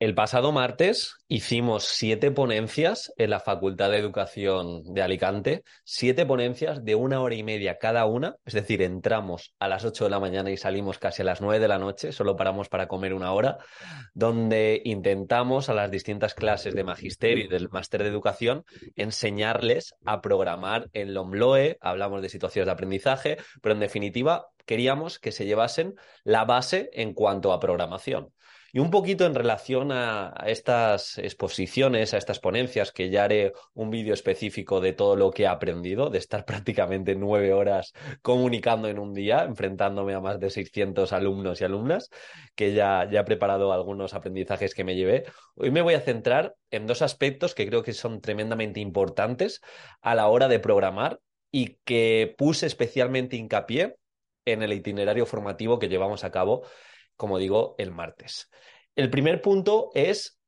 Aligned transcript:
El 0.00 0.14
pasado 0.14 0.52
martes 0.52 1.16
hicimos 1.26 1.82
siete 1.82 2.30
ponencias 2.30 3.12
en 3.16 3.30
la 3.30 3.40
Facultad 3.40 3.90
de 3.90 3.98
Educación 3.98 4.84
de 4.94 5.02
Alicante, 5.02 5.64
siete 5.82 6.24
ponencias 6.24 6.84
de 6.84 6.94
una 6.94 7.20
hora 7.20 7.34
y 7.34 7.42
media 7.42 7.78
cada 7.78 8.06
una, 8.06 8.36
es 8.44 8.54
decir, 8.54 8.80
entramos 8.82 9.56
a 9.58 9.66
las 9.66 9.84
ocho 9.84 10.04
de 10.04 10.10
la 10.10 10.20
mañana 10.20 10.52
y 10.52 10.56
salimos 10.56 11.00
casi 11.00 11.22
a 11.22 11.24
las 11.24 11.40
nueve 11.40 11.58
de 11.58 11.66
la 11.66 11.80
noche, 11.80 12.12
solo 12.12 12.36
paramos 12.36 12.68
para 12.68 12.86
comer 12.86 13.12
una 13.12 13.32
hora, 13.32 13.58
donde 14.14 14.80
intentamos 14.84 15.68
a 15.68 15.74
las 15.74 15.90
distintas 15.90 16.32
clases 16.34 16.76
de 16.76 16.84
magisterio 16.84 17.46
y 17.46 17.48
del 17.48 17.68
máster 17.68 18.04
de 18.04 18.08
educación 18.08 18.64
enseñarles 18.94 19.96
a 20.04 20.20
programar 20.20 20.90
en 20.92 21.12
LOMLOE, 21.12 21.76
hablamos 21.80 22.22
de 22.22 22.28
situaciones 22.28 22.66
de 22.66 22.72
aprendizaje, 22.72 23.36
pero 23.60 23.74
en 23.74 23.80
definitiva 23.80 24.46
queríamos 24.64 25.18
que 25.18 25.32
se 25.32 25.44
llevasen 25.44 25.96
la 26.22 26.44
base 26.44 26.88
en 26.92 27.14
cuanto 27.14 27.52
a 27.52 27.58
programación. 27.58 28.32
Y 28.70 28.80
un 28.80 28.90
poquito 28.90 29.24
en 29.24 29.34
relación 29.34 29.92
a, 29.92 30.34
estas 30.46 31.16
exposiciones, 31.16 32.12
a 32.12 32.18
estas 32.18 32.38
ponencias, 32.38 32.92
que 32.92 33.08
ya 33.08 33.24
haré 33.24 33.52
un 33.72 33.88
vídeo 33.88 34.12
específico 34.12 34.80
de 34.80 34.92
todo 34.92 35.16
lo 35.16 35.30
que 35.30 35.44
he 35.44 35.46
aprendido, 35.46 36.10
de 36.10 36.18
estar 36.18 36.44
prácticamente 36.46 37.14
nueve 37.14 37.52
horas 37.52 37.92
comunicando 38.20 38.88
en 38.88 38.98
un 38.98 39.14
día, 39.14 39.44
enfrentándome 39.44 40.14
a 40.14 40.20
más 40.20 40.38
de 40.38 40.50
600 40.50 41.12
alumnos 41.14 41.60
y 41.60 41.64
alumnas, 41.64 42.10
que 42.54 42.74
ya, 42.74 43.08
ya 43.10 43.20
he 43.20 43.24
preparado 43.24 43.72
algunos 43.72 44.12
aprendizajes 44.12 44.74
que 44.74 44.84
me 44.84 44.96
llevé. 44.96 45.24
Hoy 45.54 45.70
me 45.70 45.80
voy 45.80 45.94
a 45.94 46.00
centrar 46.00 46.54
en 46.70 46.86
dos 46.86 47.00
aspectos 47.00 47.54
que 47.54 47.66
creo 47.66 47.82
que 47.82 47.94
son 47.94 48.20
tremendamente 48.20 48.80
importantes 48.80 49.62
a 50.02 50.14
la 50.14 50.28
hora 50.28 50.46
de 50.46 50.58
programar 50.58 51.20
y 51.50 51.78
que 51.84 52.34
puse 52.36 52.66
especialmente 52.66 53.36
hincapié 53.36 53.96
en 54.44 54.62
el 54.62 54.74
itinerario 54.74 55.24
formativo 55.24 55.78
que 55.78 55.88
llevamos 55.88 56.24
a 56.24 56.30
cabo 56.30 56.64
como 57.18 57.36
digo, 57.36 57.74
el 57.76 57.90
martes. 57.90 58.48
El 58.96 59.10
primer 59.10 59.42
punto 59.42 59.90
es 59.92 60.40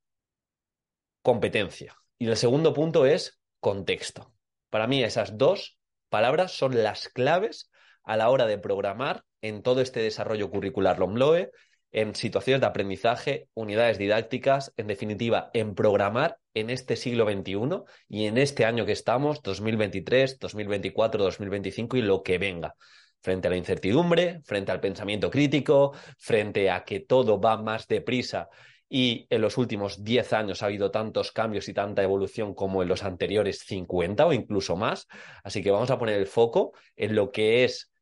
competencia 1.21 1.95
y 2.17 2.29
el 2.29 2.37
segundo 2.37 2.73
punto 2.73 3.05
es 3.05 3.39
contexto. 3.59 4.33
Para 4.71 4.87
mí 4.87 5.03
esas 5.03 5.37
dos 5.37 5.79
palabras 6.09 6.53
son 6.53 6.83
las 6.83 7.09
claves 7.09 7.71
a 8.05 8.17
la 8.17 8.31
hora 8.31 8.47
de 8.47 8.57
programar 8.57 9.25
en 9.43 9.63
todo 9.63 9.81
este 9.81 10.01
desarrollo 10.01 10.49
curricular 10.51 10.99
LOMLOE, 10.99 11.51
en 11.93 12.15
situaciones 12.15 12.61
de 12.61 12.69
aprendizaje, 12.69 13.49
unidades 13.53 13.99
didácticas, 13.99 14.73
en 14.77 14.87
definitiva, 14.87 15.51
en 15.55 15.75
programar 15.75 16.39
en 16.55 16.71
este 16.71 16.95
siglo 16.95 17.29
XXI 17.29 17.83
y 18.09 18.27
en 18.27 18.39
este 18.39 18.65
año 18.65 18.87
que 18.87 18.93
estamos, 18.93 19.43
2023, 19.43 20.39
2024, 20.39 21.25
2025 21.25 21.97
y 21.97 22.03
lo 22.03 22.23
que 22.23 22.39
venga 22.39 22.77
frente 23.21 23.49
a 23.49 23.51
la 23.51 23.57
incertidumbre, 23.57 24.41
frente 24.45 24.73
al 24.73 24.81
pensamiento 24.81 25.31
crítico, 25.31 25.93
frente 26.19 26.71
a 26.71 26.85
que 26.85 27.01
todo 27.01 27.41
va 27.41 27.57
más 27.57 27.87
deprisa 27.87 28.49
y 28.93 29.27
en 29.31 29.41
los 29.41 29.57
últimos 29.57 30.03
10 30.03 30.33
años 30.33 30.63
ha 30.63 30.67
habido 30.67 30.91
tantos 30.91 31.31
cambios 31.31 31.69
y 31.69 31.75
tanta 31.75 32.03
evolución 32.03 32.55
como 32.55 32.83
en 32.83 32.89
los 32.89 33.05
anteriores 33.05 33.61
50 33.61 34.27
o 34.27 34.33
incluso 34.33 34.75
más. 34.77 35.07
Así 35.45 35.63
que 35.63 35.71
vamos 35.71 35.91
a 35.93 35.99
poner 35.99 36.19
el 36.19 36.27
foco 36.27 36.73
en 36.97 37.15
lo 37.15 37.31
que 37.31 37.63
es 37.65 37.93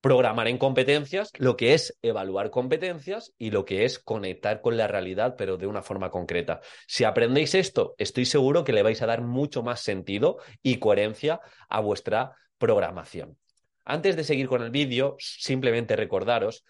programar 0.00 0.48
en 0.48 0.56
competencias, 0.56 1.32
lo 1.36 1.56
que 1.56 1.74
es 1.74 1.98
evaluar 2.00 2.50
competencias 2.50 3.34
y 3.36 3.50
lo 3.50 3.66
que 3.66 3.84
es 3.84 3.98
conectar 3.98 4.62
con 4.62 4.76
la 4.78 4.86
realidad, 4.86 5.34
pero 5.36 5.58
de 5.58 5.66
una 5.66 5.82
forma 5.82 6.10
concreta. 6.10 6.60
Si 6.86 7.04
aprendéis 7.04 7.54
esto, 7.54 7.94
estoy 7.98 8.24
seguro 8.24 8.64
que 8.64 8.72
le 8.72 8.82
vais 8.82 9.02
a 9.02 9.06
dar 9.06 9.22
mucho 9.22 9.62
más 9.62 9.80
sentido 9.80 10.38
y 10.62 10.78
coherencia 10.78 11.40
a 11.68 11.80
vuestra 11.80 12.36
programación. 12.58 13.36
Antes 13.90 14.16
de 14.16 14.24
seguir 14.24 14.48
con 14.48 14.62
el 14.62 14.70
vídeo, 14.70 15.16
simplemente 15.18 15.96
recordaros 15.96 16.62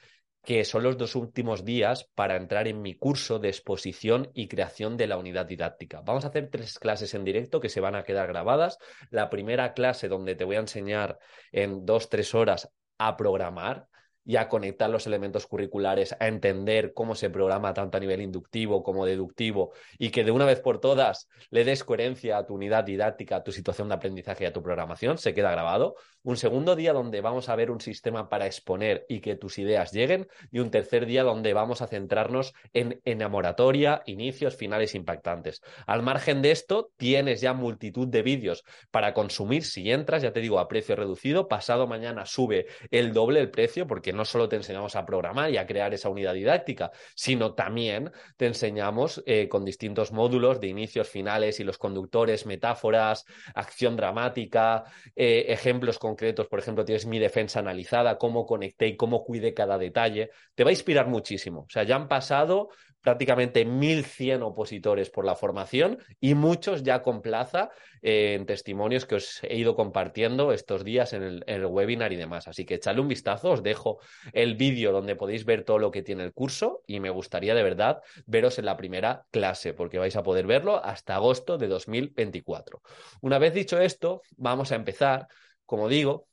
que 0.45 0.65
son 0.65 0.85
los 0.85 0.97
dos 0.97 1.17
últimos 1.17 1.65
días 1.65 2.09
para 2.15 2.37
entrar 2.37 2.69
en 2.69 2.81
mi 2.81 2.95
curso 2.95 3.41
de 3.41 3.49
exposición 3.49 4.31
y 4.35 4.47
creación 4.47 4.97
de 4.97 5.09
la 5.09 5.17
unidad 5.17 5.45
didáctica. 5.45 6.01
Vamos 6.03 6.25
a 6.25 6.29
hacer 6.29 6.49
tres 6.49 6.79
clases 6.79 7.15
en 7.15 7.25
directo 7.25 7.59
que 7.59 7.71
se 7.71 7.81
van 7.81 7.97
a 7.97 8.05
quedar 8.05 8.29
grabadas. 8.29 8.79
La 9.11 9.31
primera 9.31 9.73
clase 9.75 10.07
donde 10.07 10.37
te 10.37 10.45
voy 10.45 10.55
a 10.55 10.61
enseñar 10.61 11.19
en 11.51 11.85
dos, 11.85 12.09
tres 12.09 12.37
horas 12.37 12.71
a 12.99 13.17
programar 13.17 13.89
y 14.29 14.37
a 14.37 14.47
conectar 14.51 14.91
los 14.91 15.07
elementos 15.07 15.47
curriculares, 15.47 16.15
a 16.21 16.29
entender 16.29 16.93
cómo 16.93 17.15
se 17.15 17.31
programa 17.31 17.73
tanto 17.73 17.97
a 17.97 18.01
nivel 18.01 18.21
inductivo 18.21 18.83
como 18.83 19.07
deductivo 19.07 19.73
y 19.99 20.11
que 20.11 20.23
de 20.23 20.31
una 20.31 20.45
vez 20.45 20.61
por 20.61 20.81
todas 20.81 21.31
le 21.49 21.65
des 21.65 21.83
coherencia 21.83 22.37
a 22.37 22.45
tu 22.45 22.55
unidad 22.55 22.85
didáctica, 22.85 23.37
a 23.37 23.43
tu 23.43 23.53
situación 23.53 23.89
de 23.89 23.95
aprendizaje 23.95 24.45
y 24.45 24.47
a 24.47 24.53
tu 24.53 24.63
programación, 24.63 25.17
se 25.17 25.33
queda 25.33 25.51
grabado. 25.51 25.97
Un 26.23 26.37
segundo 26.37 26.77
día 26.77 26.93
donde 26.93 27.23
vamos 27.23 27.49
a 27.49 27.57
ver 27.57 27.71
un 27.71 27.81
sistema 27.81 28.29
para 28.29 28.45
exponer 28.45 29.07
y 29.09 29.21
que 29.21 29.35
tus 29.35 29.59
ideas 29.59 29.93
lleguen 29.93 30.29
y 30.51 30.59
un 30.59 30.71
tercer 30.71 31.07
día 31.07 31.23
donde 31.23 31.55
vamos 31.55 31.81
a 31.81 31.87
centrarnos 31.87 32.53
en 32.75 33.01
enamoratoria, 33.07 34.03
inicios, 34.05 34.57
finales 34.57 34.95
impactantes. 34.95 35.63
Al 35.87 36.03
margen 36.03 36.43
de 36.43 36.51
esto, 36.51 36.91
tienes 36.99 37.41
ya 37.41 37.55
multitud 37.55 38.07
de 38.07 38.21
vídeos 38.21 38.65
para 38.91 39.15
consumir 39.15 39.65
si 39.65 39.91
entras, 39.91 40.21
ya 40.21 40.35
te 40.35 40.41
digo, 40.41 40.59
a 40.59 40.69
precio 40.69 40.97
reducido. 40.97 41.49
Pasado 41.49 41.87
mañana 41.87 42.27
sube 42.27 42.67
el 42.91 43.15
doble 43.15 43.41
el 43.41 43.51
precio 43.51 43.87
porque 43.87 44.18
no 44.19 44.27
solo 44.27 44.49
te 44.49 44.57
enseñamos 44.57 44.97
a 44.97 45.07
programar 45.07 45.51
y 45.51 45.57
a 45.57 45.67
crear 45.67 45.95
esa 45.95 46.11
unidad 46.11 46.35
didáctica, 46.35 46.91
sino 47.15 47.55
también 47.55 48.13
te 48.37 48.47
enseñamos 48.47 49.23
eh, 49.25 49.49
con 49.49 49.65
distintos 49.65 50.13
módulos 50.13 50.61
de 50.61 50.67
inicios, 50.67 51.09
finales 51.09 51.61
y 51.61 51.65
los 51.65 51.79
conductores, 51.79 52.45
metáforas, 52.45 53.25
acción 53.55 53.97
dramática, 53.97 54.85
eh, 55.17 55.47
ejemplos 55.49 55.99
concretos. 55.99 56.49
Por 56.49 56.59
ejemplo, 56.59 56.85
tienes 56.85 57.07
mi 57.07 57.19
defensa 57.19 57.61
analizada, 57.61 58.19
cómo 58.19 58.45
conecté 58.45 58.89
y 58.89 58.97
cómo 58.97 59.25
cuidé 59.25 59.55
cada 59.55 59.79
detalle. 59.79 60.31
Te 60.55 60.65
va 60.65 60.71
a 60.71 60.73
inspirar 60.73 61.07
muchísimo. 61.07 61.61
O 61.61 61.71
sea, 61.71 61.85
ya 61.85 61.97
han 61.97 62.09
pasado 62.09 62.69
prácticamente 63.09 63.67
1.100 63.67 64.43
opositores 64.43 65.09
por 65.09 65.25
la 65.25 65.35
formación 65.35 65.97
y 66.21 66.35
muchos 66.35 66.83
ya 66.83 67.01
con 67.01 67.23
plaza 67.23 67.71
eh, 68.03 68.35
en 68.35 68.45
testimonios 68.45 69.07
que 69.07 69.15
os 69.15 69.43
he 69.45 69.57
ido 69.57 69.75
compartiendo 69.75 70.53
estos 70.53 70.85
días 70.85 71.15
en 71.15 71.23
el, 71.23 71.45
en 71.47 71.63
el, 71.63 71.65
webinar 71.65 72.13
y 72.13 72.17
demás. 72.17 72.49
Así 72.49 72.67
que 72.67 72.75
echadle 72.75 73.01
un 73.01 73.09
vistazo, 73.09 73.53
os 73.53 73.63
dejo 73.63 73.99
el 74.35 74.57
vídeo 74.57 74.93
donde 74.93 75.17
podéis 75.17 75.47
ver 75.47 75.65
todo 75.65 75.79
lo 75.79 75.91
que 75.91 76.03
tiene 76.03 76.23
el 76.23 76.35
curso 76.35 76.83
y 76.87 77.01
me 77.01 77.09
gustaría 77.09 77.55
de 77.55 77.63
verdad 77.63 78.03
veros 78.27 78.59
en 78.59 78.67
la 78.67 78.77
primera 78.77 79.25
clase 79.31 79.73
porque 79.73 79.99
vais 79.99 80.15
a 80.15 80.23
poder 80.23 80.47
verlo 80.47 80.77
hasta 80.85 81.15
agosto 81.15 81.57
de 81.57 81.67
2024. 81.67 82.83
Una 83.23 83.39
vez 83.39 83.55
dicho 83.55 83.81
esto, 83.81 84.21
vamos 84.37 84.71
a 84.71 84.75
empezar, 84.75 85.29
como 85.65 85.89
digo, 85.89 86.28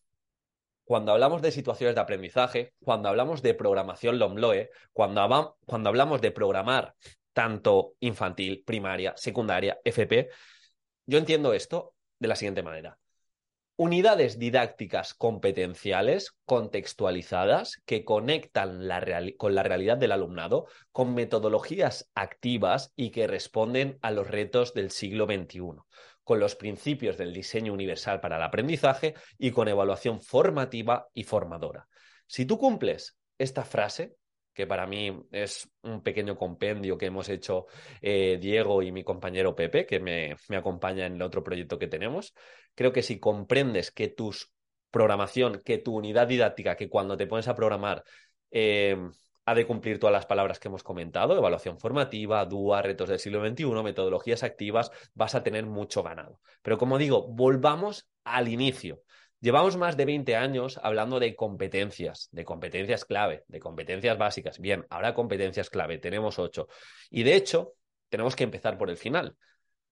cuando 0.85 1.11
hablamos 1.11 1.41
de 1.41 1.51
situaciones 1.51 1.95
de 1.95 2.01
aprendizaje, 2.01 2.73
cuando 2.79 3.09
hablamos 3.09 3.41
de 3.41 3.55
programación 3.55 4.19
LOMLOE, 4.19 4.69
cuando, 4.93 5.21
hablamos 5.21 6.21
de 6.21 6.31
programar 6.31 6.95
tanto 7.33 7.95
infantil, 7.99 8.63
primaria, 8.65 9.13
secundaria, 9.17 9.79
FP, 9.83 10.29
yo 11.07 11.17
entiendo 11.17 11.53
esto 11.53 11.95
de 12.19 12.27
la 12.27 12.35
siguiente 12.35 12.63
manera. 12.63 12.97
Unidades 13.77 14.39
didácticas 14.39 15.13
competenciales 15.13 16.37
contextualizadas 16.45 17.81
que 17.85 18.05
conectan 18.05 18.79
con 19.37 19.55
la 19.55 19.63
realidad 19.63 19.97
del 19.97 20.13
alumnado 20.13 20.67
con 20.93 21.13
metodologías 21.13 22.09
activas 22.15 22.93
y 22.95 23.09
que 23.09 23.27
responden 23.27 23.97
a 24.01 24.11
los 24.11 24.29
retos 24.29 24.73
del 24.73 24.91
siglo 24.91 25.25
XXI 25.25 25.81
con 26.25 26.39
los 26.39 26.55
principios 26.55 27.17
del 27.17 27.31
diseño 27.31 27.71
universal 27.71 28.19
para 28.19 28.35
el 28.35 28.43
aprendizaje 28.43 29.13
y 29.37 29.51
con 29.51 29.69
evaluación 29.69 30.19
formativa 30.19 31.07
y 31.13 31.23
formadora. 31.23 31.87
Si 32.25 32.45
tú 32.45 32.57
cumples 32.57 33.17
esta 33.37 33.63
frase, 33.63 34.15
que 34.51 34.65
para 34.65 34.87
mí 34.87 35.23
es 35.31 35.69
un 35.83 36.01
pequeño 36.01 36.35
compendio 36.35 36.97
que 36.97 37.05
hemos 37.05 37.29
hecho 37.29 37.67
eh, 38.01 38.39
Diego 38.41 38.81
y 38.81 38.91
mi 38.91 39.03
compañero 39.03 39.53
Pepe, 39.55 39.85
que 39.85 39.99
me, 39.99 40.35
acompaña 40.57 41.05
en 41.05 41.15
el 41.15 41.21
otro 41.21 41.43
proyecto 41.43 41.77
que 41.77 41.87
tenemos, 41.87 42.33
creo 42.73 42.91
que 42.91 43.03
si 43.03 43.19
comprendes 43.19 43.91
que 43.91 44.07
tu 44.07 44.33
programación, 44.89 45.61
que 45.63 45.77
tu 45.77 45.95
unidad 45.95 46.27
didáctica, 46.27 46.75
que 46.75 46.89
cuando 46.89 47.17
te 47.17 47.27
pones 47.27 47.47
a 47.47 47.55
programar 47.55 48.03
eh, 48.49 48.97
ha 49.45 49.53
de 49.53 49.67
cumplir 49.67 49.99
todas 49.99 50.13
las 50.13 50.25
palabras 50.25 50.59
que 50.59 50.67
hemos 50.67 50.83
comentado, 50.83 51.37
evaluación 51.37 51.79
formativa, 51.79 52.45
DUA, 52.45 52.81
retos 52.81 53.09
del 53.09 53.19
siglo 53.19 53.47
XXI, 53.47 53.83
metodologías 53.83 54.43
activas, 54.43 54.91
vas 55.13 55.35
a 55.35 55.43
tener 55.43 55.65
mucho 55.65 56.01
ganado. 56.01 56.39
Pero 56.61 56.77
como 56.77 56.97
digo, 56.97 57.27
volvamos 57.27 58.07
al 58.23 58.47
inicio. 58.47 59.01
Llevamos 59.39 59.77
más 59.77 59.95
de 59.95 60.05
20 60.05 60.35
años 60.35 60.79
hablando 60.81 61.19
de 61.19 61.35
competencias, 61.35 62.29
de 62.31 62.43
competencias 62.43 63.05
clave, 63.05 63.43
de 63.47 63.59
competencias 63.59 64.17
básicas. 64.17 64.59
Bien, 64.59 64.85
ahora 64.89 65.13
competencias 65.13 65.69
clave, 65.69 65.99
tenemos 65.99 66.39
ocho. 66.39 66.67
Y 67.11 67.21
de 67.21 67.35
hecho, 67.35 67.73
tenemos 68.09 68.35
que 68.35 68.45
empezar 68.45 68.77
por 68.77 68.89
el 68.89 68.97
final. 68.97 69.35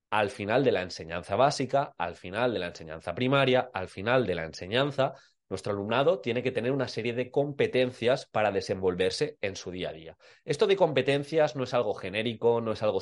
Al 0.09 0.31
final 0.31 0.63
de 0.63 0.71
la 0.71 0.81
enseñanza 0.81 1.35
básica, 1.35 1.93
al 1.97 2.15
final 2.15 2.53
de 2.53 2.59
la 2.59 2.67
enseñanza 2.67 3.13
primaria, 3.13 3.69
al 3.73 3.89
final 3.89 4.25
de 4.25 4.35
la 4.35 4.45
enseñanza, 4.45 5.13
nuestro 5.49 5.73
alumnado 5.73 6.19
tiene 6.19 6.41
que 6.41 6.51
tener 6.51 6.71
una 6.71 6.87
serie 6.87 7.13
de 7.13 7.29
competencias 7.29 8.25
para 8.25 8.51
desenvolverse 8.51 9.37
en 9.41 9.55
su 9.55 9.71
día 9.71 9.89
a 9.89 9.93
día. 9.93 10.17
Esto 10.45 10.67
de 10.67 10.75
competencias 10.75 11.55
no 11.55 11.63
es 11.63 11.73
algo 11.73 11.93
genérico, 11.93 12.61
no 12.61 12.71
es 12.71 12.81
algo, 12.81 13.01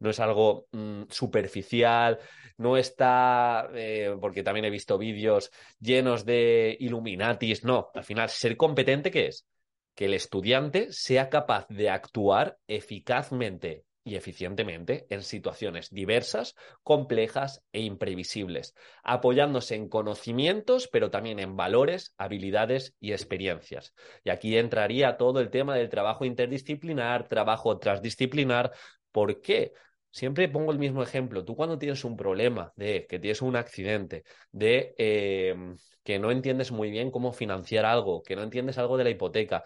no 0.00 0.10
es 0.10 0.20
algo 0.20 0.66
mm, 0.72 1.02
superficial, 1.10 2.18
no 2.56 2.76
está, 2.76 3.68
eh, 3.74 4.16
porque 4.20 4.42
también 4.42 4.64
he 4.64 4.70
visto 4.70 4.98
vídeos 4.98 5.50
llenos 5.78 6.24
de 6.24 6.76
Illuminatis, 6.80 7.64
no, 7.64 7.90
al 7.94 8.04
final 8.04 8.28
ser 8.30 8.56
competente, 8.56 9.10
¿qué 9.10 9.26
es? 9.26 9.46
Que 9.94 10.06
el 10.06 10.14
estudiante 10.14 10.92
sea 10.92 11.28
capaz 11.28 11.66
de 11.68 11.90
actuar 11.90 12.58
eficazmente 12.66 13.84
y 14.06 14.14
eficientemente 14.14 15.04
en 15.10 15.24
situaciones 15.24 15.90
diversas, 15.90 16.54
complejas 16.84 17.64
e 17.72 17.80
imprevisibles, 17.80 18.76
apoyándose 19.02 19.74
en 19.74 19.88
conocimientos, 19.88 20.86
pero 20.86 21.10
también 21.10 21.40
en 21.40 21.56
valores, 21.56 22.14
habilidades 22.16 22.94
y 23.00 23.10
experiencias. 23.10 23.94
Y 24.22 24.30
aquí 24.30 24.56
entraría 24.56 25.16
todo 25.16 25.40
el 25.40 25.50
tema 25.50 25.74
del 25.74 25.88
trabajo 25.88 26.24
interdisciplinar, 26.24 27.26
trabajo 27.26 27.78
transdisciplinar. 27.78 28.70
¿Por 29.10 29.40
qué? 29.40 29.72
Siempre 30.12 30.48
pongo 30.48 30.70
el 30.70 30.78
mismo 30.78 31.02
ejemplo. 31.02 31.44
Tú 31.44 31.56
cuando 31.56 31.76
tienes 31.76 32.04
un 32.04 32.16
problema 32.16 32.72
de 32.76 33.08
que 33.08 33.18
tienes 33.18 33.42
un 33.42 33.56
accidente, 33.56 34.22
de 34.52 34.94
em, 34.98 35.76
que 36.04 36.20
no 36.20 36.30
entiendes 36.30 36.70
muy 36.70 36.90
bien 36.90 37.10
cómo 37.10 37.32
financiar 37.32 37.84
algo, 37.84 38.22
que 38.22 38.36
no 38.36 38.44
entiendes 38.44 38.78
algo 38.78 38.96
de 38.96 39.02
la 39.02 39.10
hipoteca, 39.10 39.64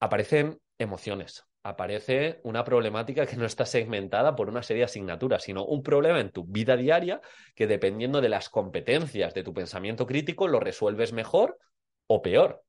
aparecen 0.00 0.58
emociones, 0.76 1.44
aparece 1.62 2.40
una 2.42 2.64
problemática 2.64 3.26
que 3.26 3.36
no 3.36 3.46
está 3.46 3.66
segmentada 3.66 4.34
por 4.34 4.48
una 4.48 4.62
serie 4.62 4.80
de 4.80 4.86
asignaturas, 4.86 5.44
sino 5.44 5.64
un 5.64 5.82
problema 5.82 6.20
en 6.20 6.30
tu 6.30 6.44
vida 6.44 6.76
diaria 6.76 7.20
que 7.54 7.66
dependiendo 7.66 8.20
de 8.20 8.28
las 8.28 8.48
competencias 8.48 9.34
de 9.34 9.44
tu 9.44 9.54
pensamiento 9.54 10.06
crítico 10.06 10.48
lo 10.48 10.60
resuelves 10.60 11.12
mejor 11.12 11.58
o 12.06 12.22
peor. 12.22 12.62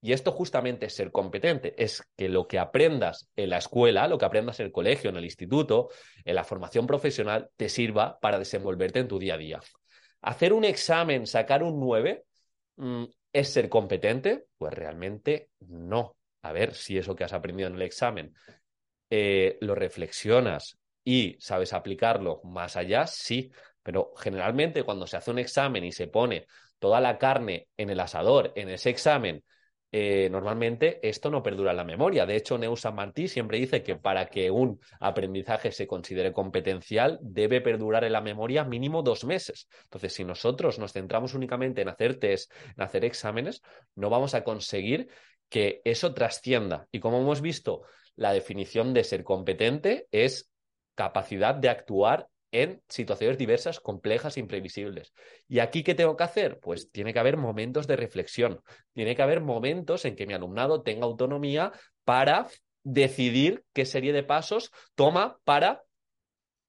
Y 0.00 0.12
esto 0.12 0.30
justamente 0.30 0.86
es 0.86 0.94
ser 0.94 1.10
competente, 1.10 1.74
es 1.82 2.02
que 2.16 2.28
lo 2.28 2.46
que 2.46 2.58
aprendas 2.58 3.28
en 3.34 3.50
la 3.50 3.58
escuela, 3.58 4.06
lo 4.06 4.18
que 4.18 4.26
aprendas 4.26 4.60
en 4.60 4.66
el 4.66 4.72
colegio, 4.72 5.10
en 5.10 5.16
el 5.16 5.24
instituto, 5.24 5.88
en 6.24 6.34
la 6.34 6.44
formación 6.44 6.86
profesional, 6.86 7.50
te 7.56 7.68
sirva 7.68 8.18
para 8.20 8.38
desenvolverte 8.38 9.00
en 9.00 9.08
tu 9.08 9.18
día 9.18 9.34
a 9.34 9.38
día. 9.38 9.60
Hacer 10.20 10.52
un 10.52 10.64
examen, 10.64 11.26
sacar 11.26 11.62
un 11.62 11.80
9, 11.80 12.24
mm, 12.76 13.04
¿es 13.32 13.52
ser 13.52 13.68
competente? 13.68 14.46
Pues 14.58 14.74
realmente 14.74 15.50
no 15.60 16.15
a 16.46 16.52
ver 16.52 16.74
si 16.74 16.98
eso 16.98 17.14
que 17.14 17.24
has 17.24 17.32
aprendido 17.32 17.68
en 17.68 17.76
el 17.76 17.82
examen 17.82 18.34
eh, 19.10 19.58
lo 19.60 19.74
reflexionas 19.74 20.78
y 21.04 21.36
sabes 21.38 21.72
aplicarlo 21.72 22.40
más 22.44 22.76
allá, 22.76 23.06
sí, 23.06 23.52
pero 23.82 24.12
generalmente 24.16 24.82
cuando 24.82 25.06
se 25.06 25.16
hace 25.16 25.30
un 25.30 25.38
examen 25.38 25.84
y 25.84 25.92
se 25.92 26.08
pone 26.08 26.46
toda 26.78 27.00
la 27.00 27.18
carne 27.18 27.68
en 27.76 27.90
el 27.90 28.00
asador 28.00 28.52
en 28.56 28.68
ese 28.68 28.90
examen, 28.90 29.44
eh, 29.92 30.28
normalmente 30.30 30.98
esto 31.08 31.30
no 31.30 31.42
perdura 31.42 31.70
en 31.70 31.76
la 31.76 31.84
memoria. 31.84 32.26
De 32.26 32.36
hecho, 32.36 32.58
Neusa 32.58 32.90
Martí 32.90 33.28
siempre 33.28 33.58
dice 33.58 33.82
que 33.82 33.96
para 33.96 34.26
que 34.26 34.50
un 34.50 34.80
aprendizaje 35.00 35.70
se 35.70 35.86
considere 35.86 36.32
competencial, 36.32 37.18
debe 37.22 37.60
perdurar 37.60 38.04
en 38.04 38.12
la 38.12 38.20
memoria 38.20 38.64
mínimo 38.64 39.02
dos 39.02 39.24
meses. 39.24 39.68
Entonces, 39.84 40.12
si 40.12 40.24
nosotros 40.24 40.78
nos 40.78 40.92
centramos 40.92 41.34
únicamente 41.34 41.82
en 41.82 41.88
hacer 41.88 42.16
test, 42.16 42.52
en 42.76 42.82
hacer 42.82 43.04
exámenes, 43.04 43.62
no 43.94 44.10
vamos 44.10 44.34
a 44.34 44.42
conseguir 44.42 45.08
que 45.48 45.80
eso 45.84 46.14
trascienda. 46.14 46.88
Y 46.90 47.00
como 47.00 47.20
hemos 47.20 47.40
visto, 47.40 47.82
la 48.16 48.32
definición 48.32 48.94
de 48.94 49.04
ser 49.04 49.24
competente 49.24 50.08
es 50.10 50.50
capacidad 50.94 51.54
de 51.54 51.68
actuar 51.68 52.28
en 52.52 52.82
situaciones 52.88 53.38
diversas, 53.38 53.80
complejas 53.80 54.36
e 54.36 54.40
imprevisibles. 54.40 55.12
¿Y 55.48 55.58
aquí 55.58 55.82
qué 55.82 55.94
tengo 55.94 56.16
que 56.16 56.24
hacer? 56.24 56.58
Pues 56.58 56.90
tiene 56.90 57.12
que 57.12 57.18
haber 57.18 57.36
momentos 57.36 57.86
de 57.86 57.96
reflexión, 57.96 58.62
tiene 58.94 59.14
que 59.14 59.22
haber 59.22 59.40
momentos 59.40 60.04
en 60.04 60.16
que 60.16 60.26
mi 60.26 60.32
alumnado 60.32 60.82
tenga 60.82 61.04
autonomía 61.04 61.72
para 62.04 62.46
decidir 62.82 63.64
qué 63.72 63.84
serie 63.84 64.12
de 64.12 64.22
pasos 64.22 64.70
toma 64.94 65.38
para 65.44 65.82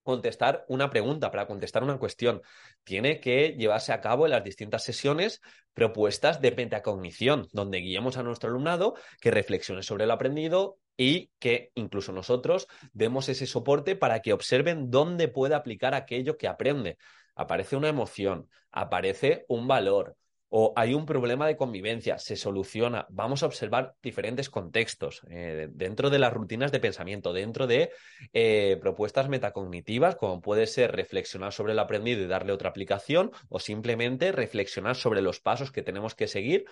contestar 0.07 0.63
una 0.69 0.89
pregunta, 0.89 1.29
para 1.29 1.45
contestar 1.47 1.83
una 1.83 1.99
cuestión. 1.99 2.41
Tiene 2.85 3.19
que 3.19 3.55
llevarse 3.57 3.91
a 3.91 3.99
cabo 3.99 4.25
en 4.25 4.31
las 4.31 4.43
distintas 4.43 4.83
sesiones 4.83 5.41
propuestas 5.73 6.41
de 6.41 6.53
pentacognición, 6.53 7.47
donde 7.51 7.79
guiemos 7.79 8.15
a 8.15 8.23
nuestro 8.23 8.49
alumnado 8.49 8.95
que 9.19 9.31
reflexione 9.31 9.83
sobre 9.83 10.05
lo 10.05 10.13
aprendido 10.13 10.77
y 10.95 11.29
que 11.39 11.71
incluso 11.75 12.13
nosotros 12.13 12.67
demos 12.93 13.27
ese 13.27 13.45
soporte 13.45 13.97
para 13.97 14.21
que 14.21 14.31
observen 14.31 14.89
dónde 14.89 15.27
puede 15.27 15.53
aplicar 15.53 15.93
aquello 15.93 16.37
que 16.37 16.47
aprende. 16.47 16.97
Aparece 17.35 17.75
una 17.75 17.89
emoción, 17.89 18.49
aparece 18.71 19.45
un 19.49 19.67
valor, 19.67 20.15
o 20.49 20.73
hay 20.75 20.93
un 20.93 21.05
problema 21.05 21.47
de 21.47 21.57
convivencia, 21.57 22.17
se 22.17 22.35
soluciona. 22.35 23.05
Vamos 23.09 23.43
a 23.43 23.47
observar 23.47 23.95
diferentes 24.01 24.49
contextos 24.49 25.21
eh, 25.29 25.67
dentro 25.71 26.09
de 26.09 26.19
las 26.19 26.33
rutinas 26.33 26.71
de 26.71 26.79
pensamiento, 26.79 27.33
dentro 27.33 27.67
de 27.67 27.91
eh, 28.33 28.77
propuestas 28.81 29.27
metacognitivas, 29.27 30.15
como 30.15 30.41
puede 30.41 30.67
ser 30.67 30.93
reflexionar 30.93 31.51
sobre 31.51 31.73
el 31.73 31.79
aprendido 31.79 32.23
y 32.23 32.27
darle 32.27 32.53
otra 32.53 32.69
aplicación, 32.69 33.31
o 33.49 33.59
simplemente 33.59 34.31
reflexionar 34.31 34.95
sobre 34.95 35.21
los 35.21 35.39
pasos 35.39 35.71
que 35.71 35.83
tenemos 35.83 36.15
que 36.15 36.27
seguir 36.27 36.65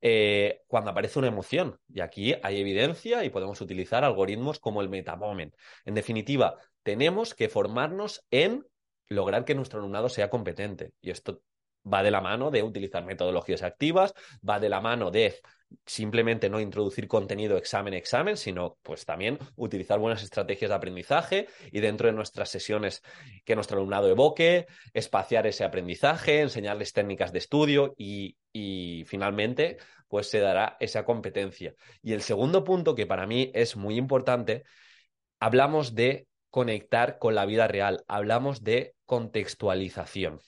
eh, 0.00 0.62
cuando 0.68 0.92
aparece 0.92 1.18
una 1.18 1.28
emoción. 1.28 1.80
Y 1.92 2.00
aquí 2.00 2.34
hay 2.42 2.60
evidencia 2.60 3.24
y 3.24 3.30
podemos 3.30 3.60
utilizar 3.60 4.04
algoritmos 4.04 4.60
como 4.60 4.80
el 4.80 4.88
metamoment. 4.88 5.54
En 5.84 5.94
definitiva, 5.94 6.56
tenemos 6.84 7.34
que 7.34 7.48
formarnos 7.48 8.24
en 8.30 8.64
lograr 9.08 9.44
que 9.44 9.54
nuestro 9.54 9.80
alumnado 9.80 10.08
sea 10.08 10.30
competente. 10.30 10.92
Y 11.00 11.10
esto 11.10 11.42
va 11.92 12.02
de 12.02 12.10
la 12.10 12.20
mano 12.20 12.50
de 12.50 12.62
utilizar 12.62 13.04
metodologías 13.04 13.62
activas, 13.62 14.14
va 14.48 14.60
de 14.60 14.68
la 14.68 14.80
mano 14.80 15.10
de 15.10 15.40
simplemente 15.84 16.48
no 16.48 16.60
introducir 16.60 17.08
contenido 17.08 17.56
examen-examen, 17.56 18.36
sino 18.36 18.78
pues 18.82 19.04
también 19.04 19.38
utilizar 19.56 19.98
buenas 19.98 20.22
estrategias 20.22 20.70
de 20.70 20.74
aprendizaje 20.74 21.48
y 21.70 21.80
dentro 21.80 22.06
de 22.06 22.14
nuestras 22.14 22.48
sesiones 22.48 23.02
que 23.44 23.54
nuestro 23.54 23.78
alumnado 23.78 24.08
evoque, 24.08 24.66
espaciar 24.94 25.46
ese 25.46 25.64
aprendizaje, 25.64 26.40
enseñarles 26.40 26.92
técnicas 26.92 27.32
de 27.32 27.38
estudio 27.38 27.94
y, 27.96 28.36
y 28.52 29.04
finalmente 29.06 29.78
pues 30.08 30.30
se 30.30 30.40
dará 30.40 30.76
esa 30.80 31.04
competencia. 31.04 31.74
Y 32.02 32.12
el 32.14 32.22
segundo 32.22 32.64
punto 32.64 32.94
que 32.94 33.06
para 33.06 33.26
mí 33.26 33.50
es 33.54 33.76
muy 33.76 33.96
importante, 33.96 34.64
hablamos 35.38 35.94
de 35.94 36.28
conectar 36.50 37.18
con 37.18 37.34
la 37.34 37.44
vida 37.44 37.68
real, 37.68 38.04
hablamos 38.08 38.64
de 38.64 38.94
contextualización. 39.04 40.40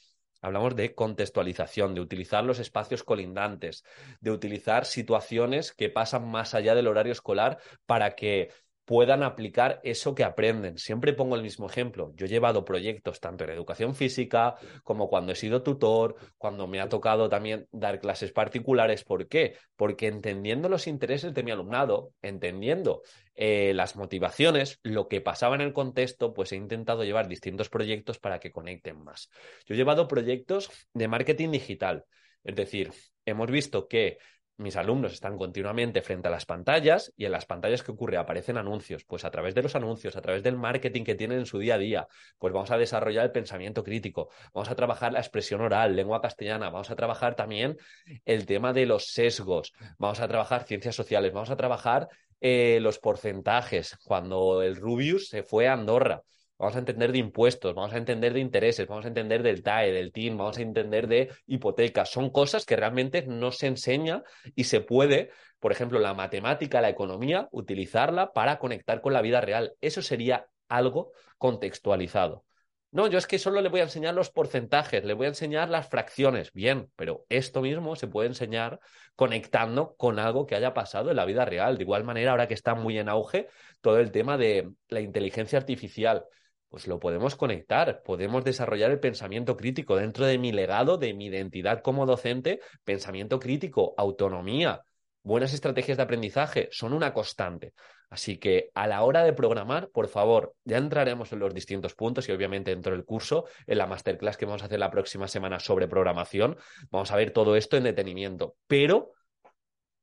Hablamos 0.42 0.74
de 0.74 0.94
contextualización, 0.94 1.94
de 1.94 2.00
utilizar 2.00 2.44
los 2.44 2.58
espacios 2.58 3.04
colindantes, 3.04 3.84
de 4.20 4.30
utilizar 4.30 4.86
situaciones 4.86 5.72
que 5.72 5.90
pasan 5.90 6.30
más 6.30 6.54
allá 6.54 6.74
del 6.74 6.86
horario 6.86 7.12
escolar 7.12 7.58
para 7.86 8.14
que 8.14 8.50
puedan 8.90 9.22
aplicar 9.22 9.78
eso 9.84 10.16
que 10.16 10.24
aprenden. 10.24 10.76
Siempre 10.76 11.12
pongo 11.12 11.36
el 11.36 11.44
mismo 11.44 11.66
ejemplo. 11.66 12.12
Yo 12.16 12.26
he 12.26 12.28
llevado 12.28 12.64
proyectos 12.64 13.20
tanto 13.20 13.44
en 13.44 13.50
educación 13.50 13.94
física 13.94 14.56
como 14.82 15.08
cuando 15.08 15.30
he 15.30 15.36
sido 15.36 15.62
tutor, 15.62 16.16
cuando 16.36 16.66
me 16.66 16.80
ha 16.80 16.88
tocado 16.88 17.28
también 17.28 17.68
dar 17.70 18.00
clases 18.00 18.32
particulares. 18.32 19.04
¿Por 19.04 19.28
qué? 19.28 19.54
Porque 19.76 20.08
entendiendo 20.08 20.68
los 20.68 20.88
intereses 20.88 21.32
de 21.32 21.44
mi 21.44 21.52
alumnado, 21.52 22.14
entendiendo 22.20 23.02
eh, 23.36 23.74
las 23.74 23.94
motivaciones, 23.94 24.80
lo 24.82 25.06
que 25.06 25.20
pasaba 25.20 25.54
en 25.54 25.60
el 25.60 25.72
contexto, 25.72 26.34
pues 26.34 26.50
he 26.50 26.56
intentado 26.56 27.04
llevar 27.04 27.28
distintos 27.28 27.68
proyectos 27.68 28.18
para 28.18 28.40
que 28.40 28.50
conecten 28.50 29.04
más. 29.04 29.30
Yo 29.66 29.76
he 29.76 29.78
llevado 29.78 30.08
proyectos 30.08 30.68
de 30.94 31.06
marketing 31.06 31.52
digital. 31.52 32.06
Es 32.42 32.56
decir, 32.56 32.90
hemos 33.24 33.52
visto 33.52 33.86
que 33.86 34.18
mis 34.60 34.76
alumnos 34.76 35.12
están 35.12 35.36
continuamente 35.36 36.02
frente 36.02 36.28
a 36.28 36.30
las 36.30 36.44
pantallas 36.44 37.12
y 37.16 37.24
en 37.24 37.32
las 37.32 37.46
pantallas 37.46 37.82
que 37.82 37.92
ocurre 37.92 38.16
aparecen 38.16 38.58
anuncios. 38.58 39.04
Pues 39.04 39.24
a 39.24 39.30
través 39.30 39.54
de 39.54 39.62
los 39.62 39.74
anuncios, 39.74 40.16
a 40.16 40.20
través 40.20 40.42
del 40.42 40.56
marketing 40.56 41.02
que 41.04 41.14
tienen 41.14 41.38
en 41.38 41.46
su 41.46 41.58
día 41.58 41.74
a 41.74 41.78
día, 41.78 42.08
pues 42.38 42.52
vamos 42.52 42.70
a 42.70 42.78
desarrollar 42.78 43.24
el 43.24 43.32
pensamiento 43.32 43.82
crítico, 43.82 44.28
vamos 44.52 44.70
a 44.70 44.74
trabajar 44.74 45.12
la 45.12 45.20
expresión 45.20 45.60
oral, 45.60 45.96
lengua 45.96 46.20
castellana, 46.20 46.70
vamos 46.70 46.90
a 46.90 46.96
trabajar 46.96 47.34
también 47.34 47.76
el 48.24 48.46
tema 48.46 48.72
de 48.72 48.86
los 48.86 49.06
sesgos, 49.06 49.72
vamos 49.98 50.20
a 50.20 50.28
trabajar 50.28 50.64
ciencias 50.64 50.94
sociales, 50.94 51.32
vamos 51.32 51.50
a 51.50 51.56
trabajar 51.56 52.08
eh, 52.40 52.78
los 52.80 52.98
porcentajes. 52.98 53.98
Cuando 54.04 54.62
el 54.62 54.76
Rubius 54.76 55.28
se 55.28 55.42
fue 55.42 55.68
a 55.68 55.72
Andorra, 55.72 56.22
vamos 56.60 56.76
a 56.76 56.80
entender 56.80 57.10
de 57.10 57.18
impuestos, 57.18 57.74
vamos 57.74 57.94
a 57.94 57.96
entender 57.96 58.34
de 58.34 58.40
intereses, 58.40 58.86
vamos 58.86 59.06
a 59.06 59.08
entender 59.08 59.42
del 59.42 59.62
TAE, 59.62 59.92
del 59.92 60.12
TIN, 60.12 60.36
vamos 60.36 60.58
a 60.58 60.62
entender 60.62 61.08
de 61.08 61.30
hipotecas. 61.46 62.10
Son 62.10 62.28
cosas 62.28 62.66
que 62.66 62.76
realmente 62.76 63.24
no 63.26 63.50
se 63.50 63.66
enseña 63.66 64.22
y 64.54 64.64
se 64.64 64.82
puede, 64.82 65.30
por 65.58 65.72
ejemplo, 65.72 65.98
la 65.98 66.12
matemática, 66.12 66.82
la 66.82 66.90
economía, 66.90 67.48
utilizarla 67.50 68.34
para 68.34 68.58
conectar 68.58 69.00
con 69.00 69.14
la 69.14 69.22
vida 69.22 69.40
real. 69.40 69.72
Eso 69.80 70.02
sería 70.02 70.48
algo 70.68 71.12
contextualizado. 71.38 72.44
No, 72.92 73.06
yo 73.06 73.16
es 73.16 73.26
que 73.26 73.38
solo 73.38 73.62
le 73.62 73.70
voy 73.70 73.80
a 73.80 73.84
enseñar 73.84 74.14
los 74.14 74.30
porcentajes, 74.30 75.02
le 75.04 75.14
voy 75.14 75.26
a 75.26 75.28
enseñar 75.28 75.70
las 75.70 75.88
fracciones. 75.88 76.52
Bien, 76.52 76.90
pero 76.96 77.24
esto 77.30 77.62
mismo 77.62 77.96
se 77.96 78.08
puede 78.08 78.28
enseñar 78.28 78.80
conectando 79.14 79.94
con 79.96 80.18
algo 80.18 80.44
que 80.44 80.56
haya 80.56 80.74
pasado 80.74 81.08
en 81.08 81.16
la 81.16 81.24
vida 81.24 81.46
real. 81.46 81.78
De 81.78 81.84
igual 81.84 82.04
manera, 82.04 82.32
ahora 82.32 82.48
que 82.48 82.54
está 82.54 82.74
muy 82.74 82.98
en 82.98 83.08
auge 83.08 83.48
todo 83.80 83.98
el 83.98 84.10
tema 84.10 84.36
de 84.36 84.72
la 84.88 85.00
inteligencia 85.00 85.58
artificial, 85.58 86.24
pues 86.70 86.86
lo 86.86 87.00
podemos 87.00 87.36
conectar, 87.36 88.02
podemos 88.02 88.44
desarrollar 88.44 88.92
el 88.92 89.00
pensamiento 89.00 89.56
crítico 89.56 89.96
dentro 89.96 90.24
de 90.24 90.38
mi 90.38 90.52
legado, 90.52 90.96
de 90.96 91.12
mi 91.12 91.26
identidad 91.26 91.82
como 91.82 92.06
docente, 92.06 92.60
pensamiento 92.84 93.40
crítico, 93.40 93.92
autonomía, 93.98 94.82
buenas 95.22 95.52
estrategias 95.52 95.96
de 95.98 96.04
aprendizaje 96.04 96.68
son 96.70 96.92
una 96.92 97.12
constante. 97.12 97.74
Así 98.08 98.38
que 98.38 98.70
a 98.74 98.86
la 98.86 99.02
hora 99.02 99.22
de 99.24 99.32
programar, 99.32 99.90
por 99.90 100.08
favor, 100.08 100.54
ya 100.64 100.78
entraremos 100.78 101.32
en 101.32 101.40
los 101.40 101.54
distintos 101.54 101.94
puntos 101.94 102.28
y 102.28 102.32
obviamente 102.32 102.70
dentro 102.70 102.92
del 102.92 103.04
curso, 103.04 103.46
en 103.66 103.78
la 103.78 103.86
masterclass 103.86 104.36
que 104.36 104.46
vamos 104.46 104.62
a 104.62 104.66
hacer 104.66 104.78
la 104.80 104.90
próxima 104.90 105.28
semana 105.28 105.60
sobre 105.60 105.88
programación, 105.88 106.56
vamos 106.90 107.10
a 107.12 107.16
ver 107.16 107.32
todo 107.32 107.56
esto 107.56 107.76
en 107.76 107.84
detenimiento. 107.84 108.56
Pero 108.66 109.12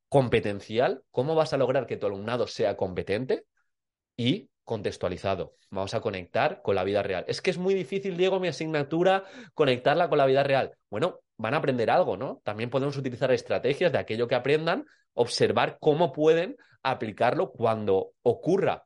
competencial, 0.08 1.02
¿cómo 1.10 1.34
vas 1.34 1.52
a 1.52 1.58
lograr 1.58 1.86
que 1.86 1.96
tu 1.96 2.06
alumnado 2.06 2.46
sea 2.46 2.76
competente? 2.76 3.44
Y 4.16 4.48
contextualizado. 4.68 5.54
Vamos 5.70 5.94
a 5.94 6.00
conectar 6.00 6.60
con 6.62 6.76
la 6.76 6.84
vida 6.84 7.02
real. 7.02 7.24
Es 7.26 7.40
que 7.40 7.50
es 7.50 7.58
muy 7.58 7.74
difícil, 7.74 8.16
Diego, 8.16 8.38
mi 8.38 8.48
asignatura, 8.48 9.24
conectarla 9.54 10.08
con 10.08 10.18
la 10.18 10.26
vida 10.26 10.44
real. 10.44 10.76
Bueno, 10.90 11.20
van 11.38 11.54
a 11.54 11.56
aprender 11.56 11.90
algo, 11.90 12.16
¿no? 12.16 12.42
También 12.44 12.68
podemos 12.68 12.96
utilizar 12.96 13.32
estrategias 13.32 13.90
de 13.90 13.98
aquello 13.98 14.28
que 14.28 14.34
aprendan, 14.34 14.84
observar 15.14 15.78
cómo 15.80 16.12
pueden 16.12 16.56
aplicarlo 16.82 17.50
cuando 17.50 18.12
ocurra 18.22 18.84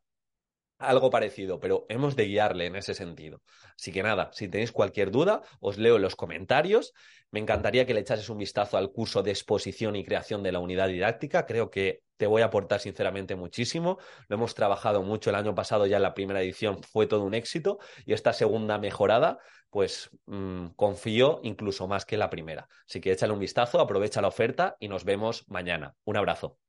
algo 0.78 1.10
parecido, 1.10 1.60
pero 1.60 1.86
hemos 1.88 2.16
de 2.16 2.26
guiarle 2.26 2.66
en 2.66 2.76
ese 2.76 2.94
sentido. 2.94 3.42
Así 3.76 3.92
que 3.92 4.02
nada, 4.02 4.30
si 4.32 4.48
tenéis 4.48 4.72
cualquier 4.72 5.10
duda, 5.10 5.42
os 5.60 5.78
leo 5.78 5.96
en 5.96 6.02
los 6.02 6.16
comentarios. 6.16 6.92
Me 7.30 7.40
encantaría 7.40 7.86
que 7.86 7.94
le 7.94 8.00
echases 8.00 8.28
un 8.28 8.38
vistazo 8.38 8.76
al 8.76 8.90
curso 8.90 9.22
de 9.22 9.30
exposición 9.30 9.96
y 9.96 10.04
creación 10.04 10.42
de 10.42 10.52
la 10.52 10.58
unidad 10.58 10.88
didáctica. 10.88 11.46
Creo 11.46 11.70
que 11.70 12.00
te 12.22 12.28
voy 12.28 12.42
a 12.42 12.44
aportar 12.44 12.78
sinceramente 12.78 13.34
muchísimo. 13.34 13.98
Lo 14.28 14.36
hemos 14.36 14.54
trabajado 14.54 15.02
mucho 15.02 15.30
el 15.30 15.34
año 15.34 15.56
pasado, 15.56 15.86
ya 15.86 15.96
en 15.96 16.04
la 16.04 16.14
primera 16.14 16.40
edición 16.40 16.80
fue 16.84 17.08
todo 17.08 17.24
un 17.24 17.34
éxito 17.34 17.80
y 18.06 18.12
esta 18.12 18.32
segunda 18.32 18.78
mejorada, 18.78 19.40
pues 19.70 20.08
mmm, 20.26 20.66
confío 20.76 21.40
incluso 21.42 21.88
más 21.88 22.04
que 22.06 22.16
la 22.16 22.30
primera. 22.30 22.68
Así 22.88 23.00
que 23.00 23.10
échale 23.10 23.32
un 23.32 23.40
vistazo, 23.40 23.80
aprovecha 23.80 24.22
la 24.22 24.28
oferta 24.28 24.76
y 24.78 24.86
nos 24.86 25.02
vemos 25.02 25.44
mañana. 25.48 25.96
Un 26.04 26.16
abrazo. 26.16 26.60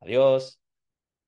Adiós. 0.00 0.60